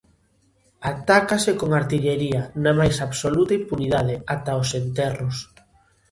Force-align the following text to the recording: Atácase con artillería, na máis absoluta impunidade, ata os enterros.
Atácase 0.93 1.51
con 1.59 1.69
artillería, 1.79 2.41
na 2.63 2.71
máis 2.79 2.97
absoluta 3.07 3.57
impunidade, 3.61 4.15
ata 4.35 4.59
os 4.61 4.69
enterros. 4.81 5.37